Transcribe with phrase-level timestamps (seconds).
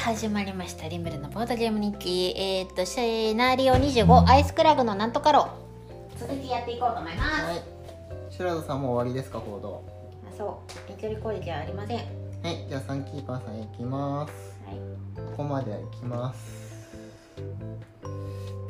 [0.00, 0.88] 始まりました。
[0.88, 2.34] リムルのボードゲーム日記。
[2.34, 5.50] えー、っとシナリオ25アイスクラブのなんとかろ
[6.18, 7.62] 続きやっていこうと思います、はい。
[8.30, 9.84] 白田さんもう終わりですか行動。
[10.26, 10.92] あそう。
[10.92, 11.96] 遠距離攻撃はありません。
[11.98, 12.02] は
[12.44, 12.66] はい。
[12.66, 14.32] じゃあサンキーパーさん行きます。
[14.72, 15.20] い。
[15.20, 16.88] ここまで行きます。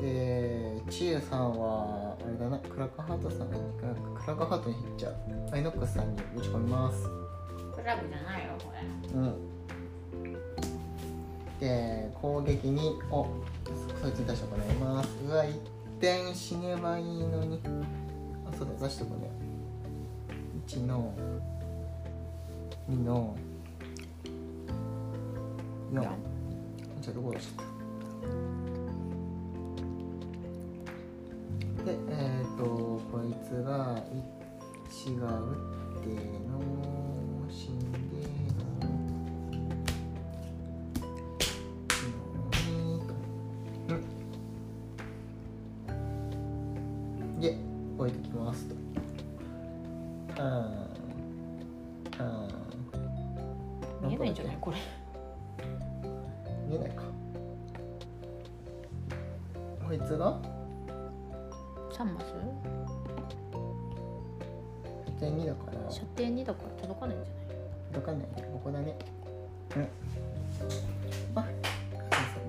[0.03, 2.59] でチユさんはあれだな。
[2.59, 5.15] クラカハートさんクラカハートにヒッちゃう。
[5.53, 7.05] アイノックスさんに打ち込みます。
[7.77, 9.15] クラブじゃないよこれ。
[9.15, 9.61] うん
[11.61, 13.27] で攻撃にお
[14.01, 15.11] そいつに出してもらいます。
[15.29, 15.61] うわ一
[16.01, 17.61] 点死ねばいいのに。
[18.51, 19.31] あそうだ出してこね。
[20.67, 21.15] 1の
[22.89, 23.37] 2の
[25.93, 26.03] 4
[27.03, 27.71] じゃあどこ出しちゃった。
[31.85, 34.03] でえっ、ー、とこいつが
[34.89, 35.53] 1が打
[35.99, 36.09] って
[36.49, 36.59] の
[37.51, 37.90] 死ん
[56.91, 57.03] ないか。
[59.87, 60.41] こいつが
[61.93, 62.35] ？3マス？
[65.19, 65.91] 点2だから。
[65.91, 67.47] 射程2だから届かないんじゃない？
[67.93, 68.21] 届かない。
[68.21, 68.97] ねここだね。
[69.77, 69.89] うん。
[71.35, 71.45] あ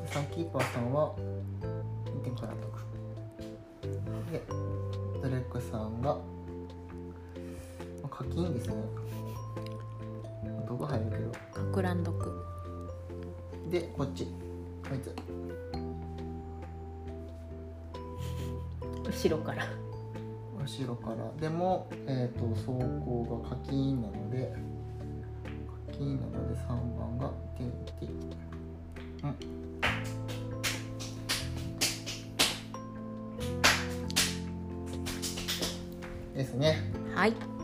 [0.06, 1.14] サンキーパーさんは
[2.06, 2.62] 2点から得
[4.32, 4.42] で
[5.22, 6.22] ドレックさんがま
[8.06, 8.76] あ課金ですね。
[10.68, 11.32] 毒入るけど。
[11.32, 12.31] かく乱読
[13.72, 14.26] でこっち。
[14.26, 15.16] こいつ。
[19.06, 19.66] 後ろから。
[20.60, 21.32] 後ろから。
[21.40, 24.54] でも、えー、と走行が課金なので
[25.88, 26.68] 課金なので3
[27.00, 28.10] 番がテンテ
[29.24, 29.36] うん。
[36.36, 36.78] ですね。
[37.16, 37.61] はい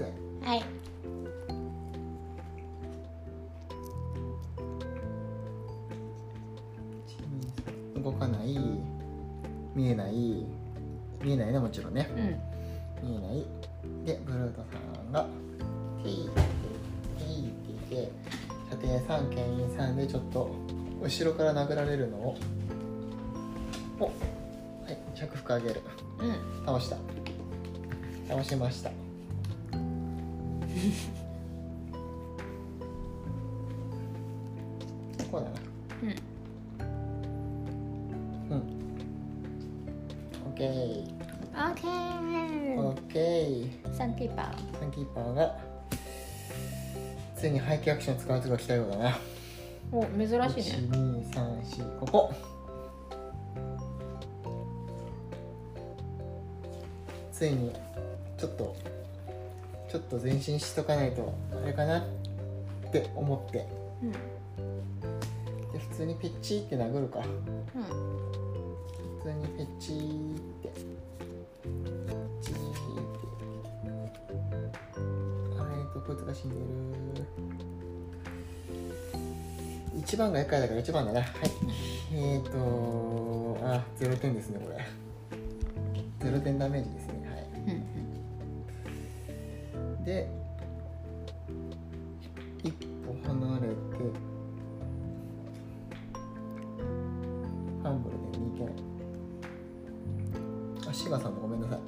[0.00, 0.64] はい。
[8.02, 8.58] 動かない。
[9.74, 10.44] 見えない。
[11.22, 12.08] 見えないねもちろんね。
[13.02, 13.10] うん。
[13.10, 13.46] 見えない。
[14.04, 15.26] でブルートさんが
[16.02, 16.40] ピーって
[17.18, 18.12] ピーって言って
[18.70, 20.50] 射程3牽引3でちょっと
[21.00, 22.36] 後ろから殴られるのを
[24.00, 24.10] おは
[24.90, 25.80] い着服あげる。
[26.18, 26.66] うん。
[26.66, 26.96] 倒した。
[28.28, 28.90] 倒しました
[35.30, 35.50] こうだな。
[36.02, 36.08] うん。
[38.50, 38.62] うん。
[40.46, 44.80] オッケーオッケーオッケーサンキーパー。
[44.80, 45.56] サンキーパーが
[47.36, 49.18] ついに廃棄アクション使うとが来たようだな。
[49.92, 50.42] お珍しいね。
[51.34, 52.32] 1234ここ
[57.32, 57.72] ついに
[58.38, 58.74] ちょっと
[59.92, 62.02] ちょっと前進しとかないとあれかなっ
[62.90, 63.68] て思って。
[64.02, 64.12] うん。
[65.70, 67.26] で普通にペッチーって殴るかうん。
[69.18, 70.70] 普通にペッチーって。
[70.70, 70.78] ペ
[72.10, 73.22] ッチーって。
[75.60, 76.50] あえっとこいつが死ん
[77.12, 77.26] でる。
[79.98, 81.20] 1番が厄介だから1番だな。
[81.20, 81.30] はい。
[82.14, 86.30] えっ、ー、とあ0点ですねこれ。
[86.30, 87.01] 0点ダメージです
[101.02, 101.78] シガさんもごめんなさい。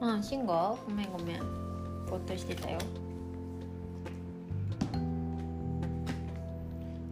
[0.00, 1.38] うんあシンゴごめんごめん。
[2.08, 2.78] ぼーっとしてたよ。
[4.92, 4.96] う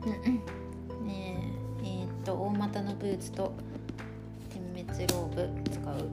[0.08, 0.10] ん
[1.00, 1.06] うん。
[1.06, 1.52] ね
[1.84, 3.52] ええーっと大股のブーツと
[4.50, 5.34] 点滅ロー
[5.64, 6.08] ブ使う。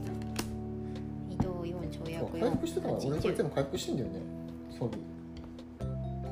[1.31, 4.19] 移動4跳躍回復してたから俺これ4全部回復してんだよね。
[4.71, 4.99] 装備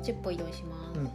[0.02, 1.10] 10歩移動します、うん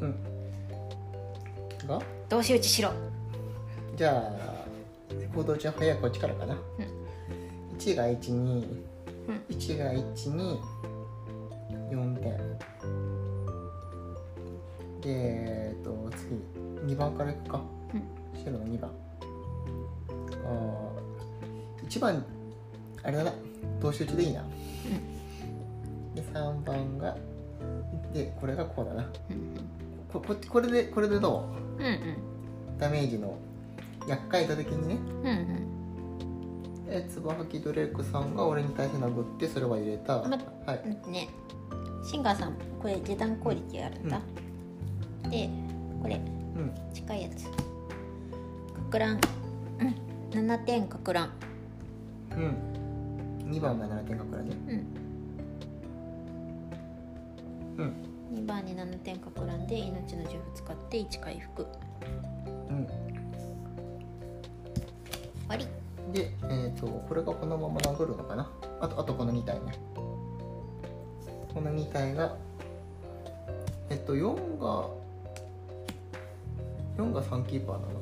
[0.00, 0.14] うん
[1.86, 2.90] が動詞打ちしろ
[3.96, 4.64] じゃあ
[5.34, 6.60] 行動中早いこっちからかな、うん
[7.78, 10.58] 1が12、うん1が124
[12.16, 12.22] 点
[15.00, 17.60] でえっと次2番からいくか、
[17.92, 18.02] うん
[18.38, 18.90] 白の2番
[20.44, 20.90] あ
[21.86, 22.24] 1番
[23.02, 23.32] あれだな
[23.80, 24.42] 投手打ちでいいな、
[28.44, 29.02] これがこうだな。
[29.30, 29.56] うん。
[30.12, 31.48] こここれでこれでど
[31.78, 31.82] う？
[31.82, 31.92] んうん。
[31.92, 31.96] う
[32.78, 33.38] ダメージの
[34.06, 34.98] 厄介度的にね。
[35.22, 35.66] うんうん。
[36.90, 40.36] えつばはきドレークさんが俺に対して殴ってそれは入れた、ま
[40.66, 40.82] はい。
[40.84, 41.30] うんね。
[42.04, 42.52] シンガーさん
[42.82, 44.20] これ下段攻撃あるんだ、
[45.30, 45.48] で
[46.02, 46.70] これうん。
[46.92, 47.44] 近いやつ。
[47.46, 47.50] か
[48.90, 49.18] く乱。
[49.80, 49.94] うん。
[50.38, 51.30] 7点かく乱。
[52.32, 53.50] うん。
[53.50, 54.50] 2番が7点かくらね。
[57.78, 57.84] うん。
[57.84, 61.66] うん2番に7点かく乱で命の呪符使って1回復
[62.68, 62.86] うん。
[62.86, 62.94] 終
[65.48, 65.66] わり。
[66.12, 68.50] でえっ、とこれがこのまま殴るのかな？
[68.80, 69.78] あとあとこの2体ね。
[71.52, 72.36] この2体が
[73.90, 74.88] えっと4が
[76.98, 77.94] 4が3キーパーなの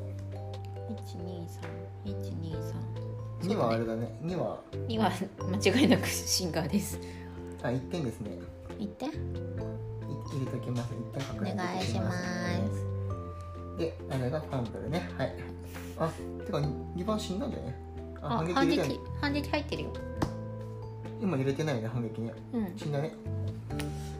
[2.04, 4.18] ？123123 2はあれだね。
[4.22, 5.10] 2は2は
[5.50, 6.98] 間違いなくシンガーです。
[7.62, 8.38] あ1点ですね。
[8.78, 9.10] 1点？
[9.10, 9.12] い
[10.32, 11.82] 入れときます1点お確認願い。
[11.82, 15.34] しますであれがファンブルねはい。
[15.98, 16.10] あ
[16.44, 17.74] てか2番死んだんじゃね
[18.20, 19.90] ああ反撃反撃入反撃入ってるよ
[21.20, 21.80] 今入れてない。
[21.82, 23.12] ね反撃ねうん死んだね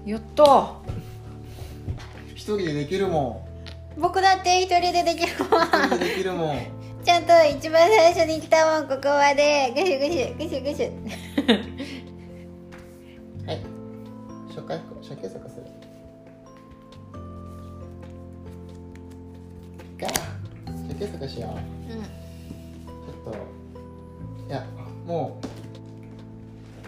[0.07, 0.75] やった
[2.35, 3.47] 一人でできるも
[3.97, 6.59] ん僕だって一人でできるわん一人でできるもん
[7.05, 10.93] ちゃんと一番最初に来たもんここまでぐしゅぐしゅぐしゅぐしゅ
[13.47, 13.61] はい。
[14.49, 15.67] 初回初継続する
[20.03, 20.09] が
[20.89, 21.93] 初継続しよう。
[21.93, 22.03] うん。
[22.03, 23.39] ちょっと
[24.49, 24.65] いや
[25.07, 25.41] も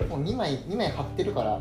[0.00, 1.60] うもう2枚2枚貼ってるから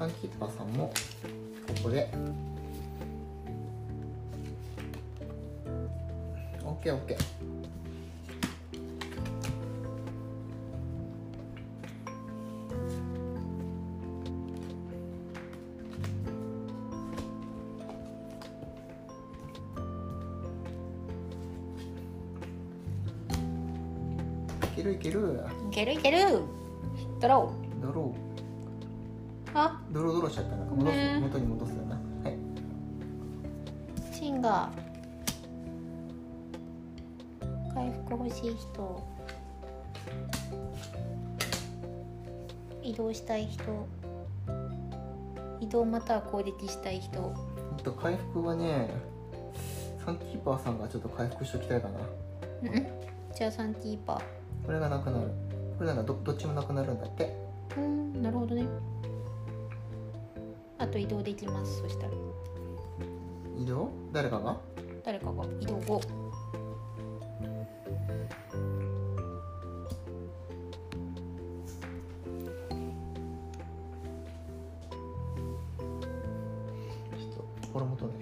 [0.00, 0.90] サンキーパーさんも
[1.68, 2.08] ここで。
[6.64, 7.20] オッケーオッケー。
[24.64, 25.44] いけるいける。
[25.70, 26.18] いけるいける。
[27.20, 27.52] ドロ
[27.82, 28.29] ドロー
[29.54, 29.80] あ。
[29.90, 31.18] ードロドロしちゃったか戻す、ね。
[31.20, 31.96] 元に戻すよな。
[31.96, 32.36] はい。
[34.14, 34.90] シンガー
[37.74, 39.02] 回復欲しい人。
[42.82, 43.86] 移動したい人。
[45.60, 47.34] 移動または攻撃したい人。
[47.82, 48.90] と回復はね
[50.04, 52.00] サンキーパーさんがちょっと回復しときたいかな。
[52.62, 52.86] うん。
[53.34, 54.22] じゃあサンキーパ
[54.66, 55.28] これがなくなる。
[55.78, 57.34] これならどどっちもなくなるんだって。
[57.76, 58.64] ーうんなるほどね
[60.80, 61.82] あと移動できます。
[61.82, 62.12] そしたら。
[63.58, 63.90] 移動？
[64.12, 64.58] 誰かが？
[65.04, 65.44] 誰かが。
[65.60, 66.00] 移動後。
[77.60, 78.16] 心もとない。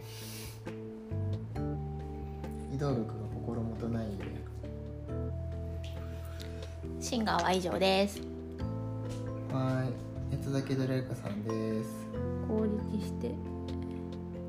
[2.74, 4.08] 移動力が心もとない
[7.00, 8.20] シンガーは以上です。
[9.52, 9.92] はーい。
[10.32, 12.07] やつだけドレイカさんです
[12.48, 12.62] 攻
[12.92, 13.34] 撃して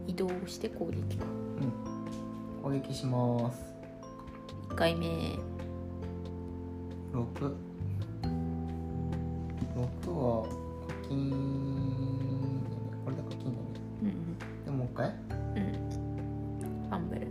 [0.08, 2.64] 移動して攻撃かうん。
[2.64, 3.62] 攻撃します。
[4.70, 5.08] 1回目。
[7.14, 7.56] 六。
[9.76, 10.44] 六は
[10.88, 12.62] 課金
[13.06, 13.66] これで課金だね。
[14.04, 15.08] うんでもう一回？
[15.10, 15.64] うん。
[16.90, 17.28] ファンブル。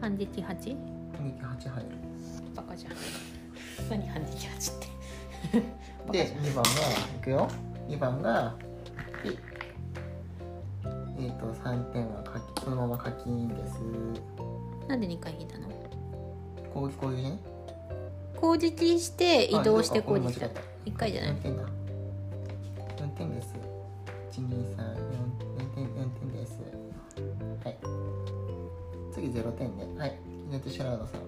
[0.00, 1.90] 反撃8反撃8入る。
[2.54, 2.92] バカじゃん。
[3.90, 6.12] 何反撃8って。
[6.12, 6.70] でじゃん2番が
[7.18, 7.48] いくよ。
[7.88, 8.54] 2番が
[11.22, 13.78] えっ、と3点は課金そのまま課金です。
[14.88, 15.68] なんで2回引いたの？
[16.74, 17.38] 攻撃攻撃ね
[18.36, 20.60] 攻撃して移動して攻撃だった。
[20.60, 21.62] あそうか1回じゃない？4点だ。
[22.96, 23.54] 4点です。
[24.32, 26.60] 1234 4点4点です。
[27.64, 27.78] はい。
[29.12, 29.86] 次0点ね。
[29.96, 30.18] はい。
[30.50, 31.20] ネットシャラードさん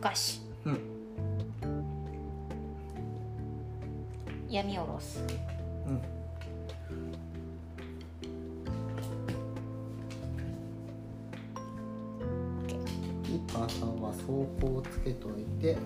[0.00, 0.40] ふかし。
[0.64, 0.80] うん。
[4.48, 5.22] 闇下ろす。
[5.86, 6.00] うん。
[13.22, 15.76] ピッパーさんは走行をつけといて。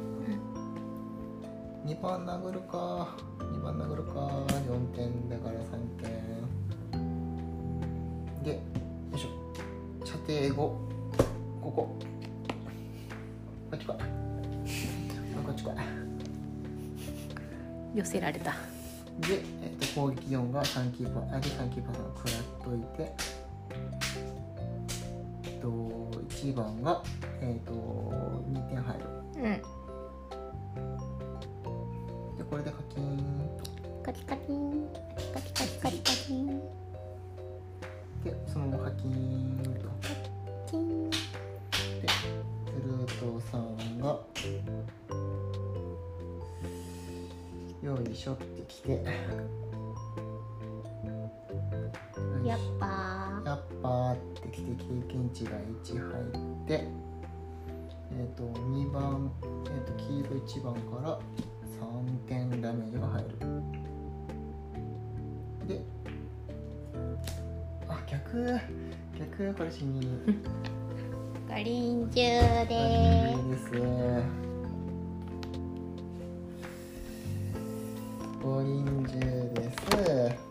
[1.85, 3.17] 2番殴るか。
[3.41, 4.13] 2番殴るか。
[4.13, 5.65] 4点だから3
[6.01, 6.54] 点
[17.95, 18.53] 寄せられた。
[19.21, 23.13] で、えっと、攻撃4が3キーパー相手3キーパーさんを食らっといて、
[25.45, 27.03] えっと、1番が、
[27.41, 29.05] えっと、2点入る。
[29.37, 29.43] うん。
[32.37, 33.49] でこれで課金
[34.03, 34.89] カキカキン。
[35.33, 36.61] カキカキカキカキン。
[38.25, 39.89] でそのまま課金と。
[39.89, 40.15] 課
[40.71, 41.19] 金で
[42.09, 42.27] す
[42.83, 43.74] ると3
[48.01, 49.05] よいしょってきて。
[52.45, 52.87] やっぱ
[53.47, 56.87] やっぱーってきて経験値が1入って。
[58.17, 61.19] えっ、と2番、えー、と黄色1番から
[61.81, 63.29] 3点ダメージが入る。
[65.67, 65.81] で
[67.89, 68.61] あ逆
[69.19, 70.07] 逆これ死に。
[71.49, 72.75] ガリンジュで
[73.37, 74.54] いいです
[78.45, 79.73] ボリンジュで
[80.37, 80.44] す。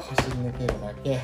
[0.00, 1.20] 走り抜けるだけ。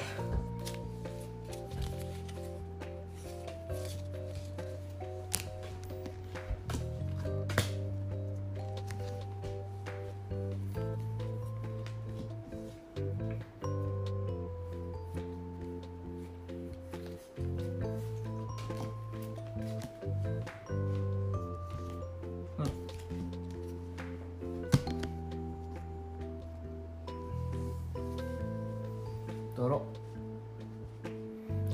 [29.73, 29.83] 泥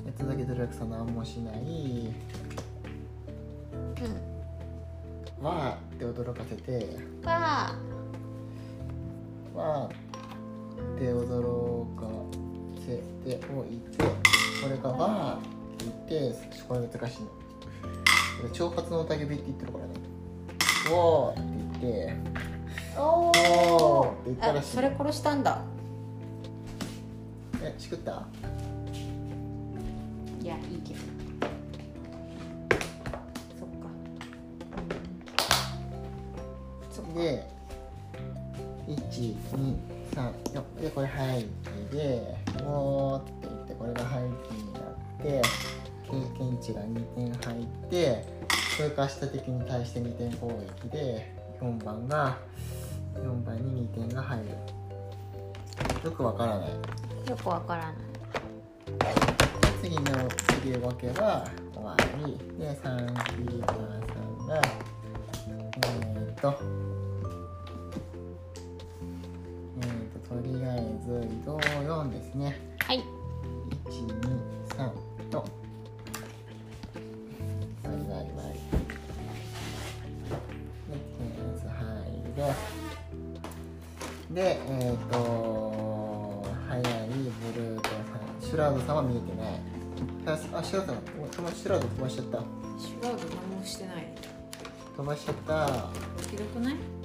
[0.06, 1.54] やつだけドラクさん何もしない。
[5.40, 6.96] わーって驚かせて。
[7.22, 7.74] パ
[9.54, 9.94] わー
[10.96, 12.06] って驚か
[12.86, 15.40] せておいてこれがわーっ
[16.06, 16.36] て言って
[16.68, 17.28] これ難しいの。
[18.52, 19.94] 長髪の雄たけびって言ってるからね。
[20.92, 21.32] おー。
[21.32, 21.40] って
[21.80, 22.14] 言って。
[22.94, 23.02] ー。
[23.02, 24.68] おおーって言ったらしい。
[24.68, 25.62] あそれ殺したんだ
[27.90, 28.22] えしくった？
[30.42, 31.00] いやいいけど。
[33.58, 33.88] そっか。
[36.90, 37.48] そっかで
[38.86, 41.40] 1234でこれ廃
[41.90, 44.82] 棄でおーって言ってこれが廃棄になっ
[45.22, 45.42] て
[46.04, 48.24] 経験値が2点入って
[48.76, 50.48] 通過した敵に対して2点攻
[50.82, 52.38] 撃で4番が
[53.14, 54.44] 4番に2点が入る。
[56.04, 56.70] よくわからない
[57.28, 57.94] よくわからない
[59.82, 60.02] 次の
[60.62, 61.44] 次動けば
[61.74, 61.94] 終わ
[62.24, 62.38] り。
[62.58, 63.86] でサンキーパーさん
[64.46, 64.62] が
[65.46, 66.58] えー、っと
[69.76, 69.88] えー、っ
[70.22, 72.58] ととりあえず移動4ですね。
[72.80, 73.04] はい。
[73.84, 74.90] 123
[75.30, 75.44] とで
[81.18, 81.26] 点
[81.60, 81.76] 数入
[82.36, 82.38] る。
[84.34, 85.57] でえー、っと
[88.48, 89.60] シュラウドさんは見えてない。
[90.56, 92.38] あシュラウドさん飛ばシュラウド飛ばしちゃった。
[92.78, 94.14] シュラウド何もしてない。
[94.96, 95.66] 飛ばしちゃった。
[96.30, 96.97] ひどくない？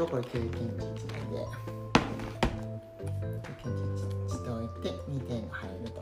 [0.00, 1.36] ちにしろこれ経験値1なんで。
[3.42, 6.00] 経験値1しておいて2点が入ると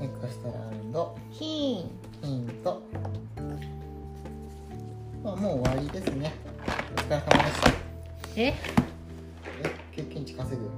[0.00, 2.82] エクストララウンドヒーンヒント
[5.24, 6.32] まあもう終わりですね
[6.96, 7.70] お疲れ様でした
[8.36, 8.46] え？
[8.46, 8.54] え？
[9.94, 10.70] 経験値稼ぐ。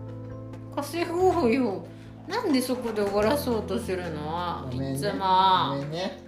[0.77, 1.85] 稼ごうよ。
[2.29, 4.69] なんでそこで終わらそうとするの？
[4.71, 4.95] ごめんね。
[4.95, 5.75] いつも。
[5.75, 6.28] ごめんね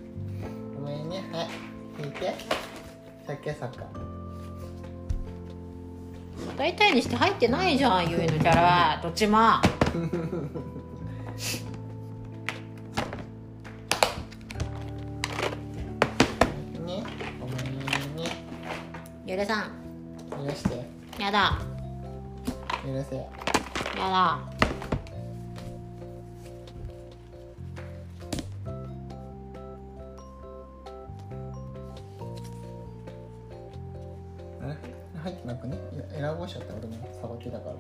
[2.21, 2.35] 引いて
[3.27, 3.87] 酒坂。
[6.57, 9.01] 大体にして入ってないじゃんゆいのキャラは。
[9.03, 9.39] どっちも。
[16.85, 17.05] ね
[17.41, 18.25] ごめんね。
[19.25, 19.73] ゆるさん。
[20.47, 20.87] 許して。
[21.19, 21.59] やだ。
[22.85, 23.17] 許せ。
[23.17, 23.27] や
[23.97, 24.60] だ
[35.23, 35.77] 入ってなくね。
[36.11, 36.75] 選ぼうしちゃった。
[36.75, 37.77] 俺もさばきだから。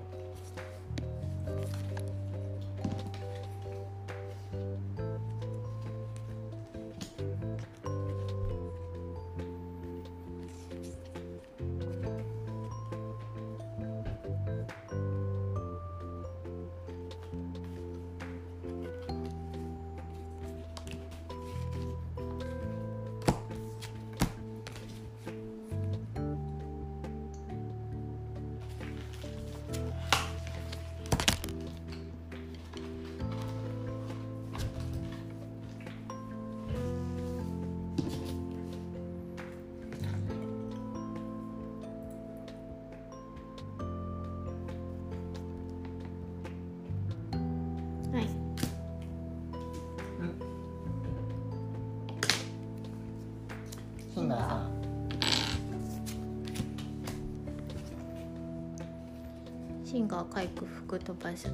[59.90, 61.48] シンガー回復服飛ばす。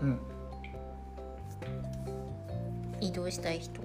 [0.00, 0.20] うん。
[3.00, 3.80] 移動したい人。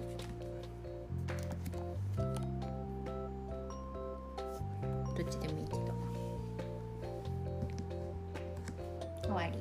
[5.17, 5.91] どっちでもいいけど。
[9.24, 9.58] 終わり。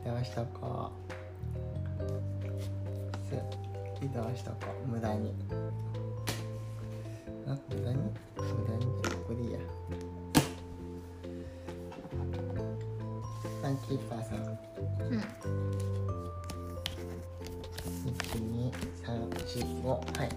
[0.00, 0.92] 移動したか。
[3.28, 3.34] す。
[4.04, 4.68] 移動したか。
[4.86, 5.34] 無駄に。
[7.44, 7.96] あ無駄に？
[8.36, 8.86] 無駄に？
[8.86, 9.58] ここでいいや
[13.88, 14.40] サンキーパーさんう
[15.16, 15.22] ん
[19.02, 20.28] 12345はいえっ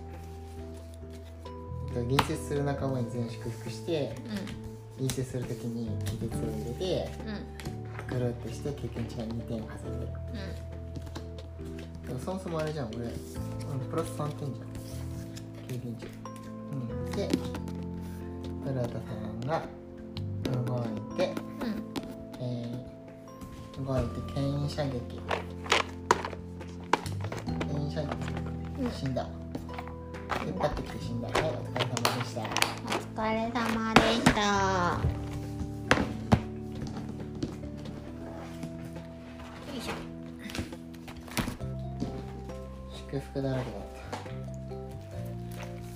[1.90, 4.16] と隣接する仲間に全員祝福して
[4.96, 7.46] 隣接するときに気絶を入れてうん
[8.08, 10.08] ぐるっとして経験値が2点稼げる
[12.06, 13.12] うでもそもそもあれじゃん俺、うん、
[13.90, 14.68] プラス3点じゃん
[15.68, 16.08] 経験値
[16.72, 17.30] うんで
[18.64, 19.62] プラタさんが
[20.66, 20.84] 動い
[21.18, 24.34] てうんうんえー、動いて。
[24.34, 24.92] 牽引射撃。
[27.68, 28.08] 牽引射撃。
[28.94, 29.28] 死んだ。
[30.46, 31.28] 引っ張ってきて死んだ。
[31.28, 32.42] はいお疲れ様でした。
[32.42, 32.44] お
[33.16, 34.42] 疲れ様でした。
[39.72, 39.92] よいしょ。
[43.12, 43.82] 祝福だらけだっ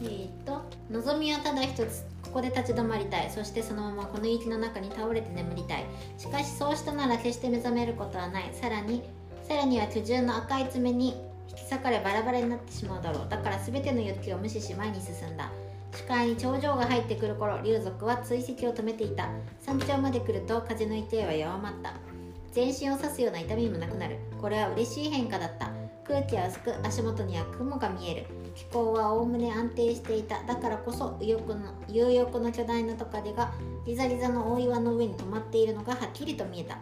[0.02, 2.04] えー、と望みはただ一つ
[2.36, 3.32] こで立ち止まりたい。
[3.32, 5.86] そしてそのままこの息の中に倒れて眠りたい。
[6.17, 8.50] しかしそうしたなら決して目覚めることはない。
[8.52, 9.04] さらに
[9.48, 11.15] さらには巨獣の赤い爪に
[11.48, 13.30] 引き裂かれバラバラになってしまうだろう。
[13.30, 15.50] だから全ての欲求を無視し前に進んだ。
[15.93, 19.30] 視界に頂上が入ってくる頃竜族は追跡を止めていた。
[19.62, 21.93] 山頂まで来ると風の勢いは弱まった。
[22.52, 24.17] 全身を刺すような痛みもなくなる。
[24.41, 25.71] これは嬉しい変化だった。
[26.06, 28.26] 空気は薄く足元には雲が見える。
[28.55, 30.41] 気候はおおむね安定していた。
[30.43, 33.51] だからこそ右翼の有翼の巨大なトカゲが
[33.85, 36.79] ギザギザの大岩の上に止まっているのがはっきりと見えた。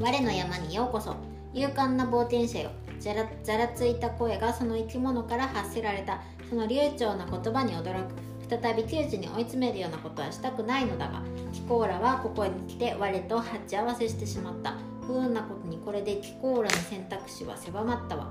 [0.00, 1.16] 我の山にようこそ。
[1.52, 2.70] 勇敢な冒険者よ。
[3.00, 6.22] ざらざらついた声がその生き物から発せられた。
[6.48, 8.14] その流暢な言葉に驚く。
[8.48, 14.74] 再び窮地に追い詰めるようなことはしたくないのだがキコーラはここに来て我と鉢合わせしてしまった。
[15.06, 18.30] 不運なことにこれでキコーラの選択肢は狭まったわ。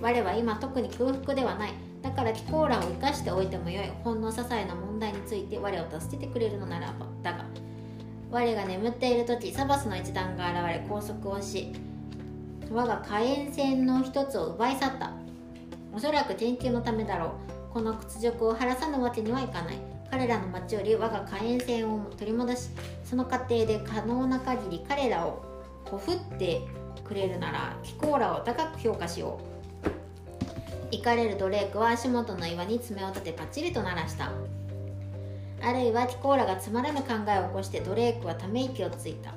[0.00, 1.72] 我は今特に空腹ではない。
[2.02, 3.90] だからキコーラを生かしておいてもよい。
[4.04, 7.06] ほんの些細な問題について我を助けてくれるのならば。
[7.22, 7.44] だが
[8.30, 11.72] 我が眠っている時サバスの一団が現れ拘束をし
[12.70, 15.12] 我が火炎船の一つを奪い去った。
[15.94, 17.34] おそらく研究のためだろ
[17.70, 17.72] う。
[17.72, 19.78] この屈辱を晴らさぬわけにはいかない。
[20.10, 22.68] 彼らの町より我が火炎船を取り戻し
[23.04, 25.42] その過程で可能な限り彼らを
[25.84, 26.62] ほふって
[27.04, 29.55] くれるならキコーラを高く評価しよう。
[30.90, 34.30] 行かれるドレークは足元の岩に爪を立てパチリと鳴らした。
[35.62, 39.32] あるいはキコーラがつまらぬ考えを起こしてドレークはため息をついた。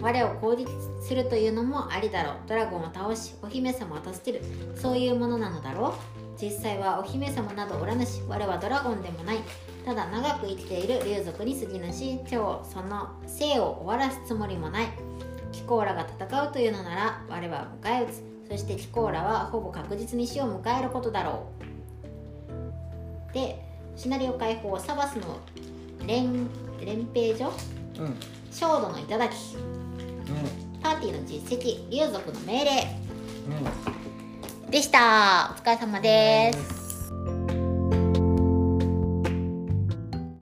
[0.00, 0.66] 我を攻撃
[1.06, 2.34] するというのもありだろう。
[2.46, 4.44] ドラゴンを倒しお姫様を助ける。
[4.76, 5.92] そういうものなのだろう。
[6.40, 9.38] 実際はお姫様などおらぬし我はドラゴンでもない。
[9.84, 14.88] ただ長く生きている竜族に過ぎぬし今日その生を終わらすつもりもない。
[15.52, 18.35] キコーラが戦うというのなら我は迎え撃つ。
[18.48, 21.46] そしてキコーラはほぼ確実に死を迎えることだろ
[23.30, 23.34] う。
[23.34, 23.62] で
[23.96, 25.38] シナリオ解放サバスの
[26.06, 26.48] 連
[26.80, 27.52] 連兵所？
[27.98, 28.04] うん。
[28.06, 28.16] うん
[28.52, 29.56] 焦土の頂き。
[30.82, 32.70] パーティーの実績竜族の命令。
[34.64, 34.70] うん。
[34.70, 35.54] でした。
[35.58, 36.85] お疲れ様です